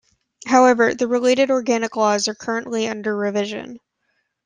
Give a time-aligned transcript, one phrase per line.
[0.47, 3.77] However, the related organic laws are currently under revision.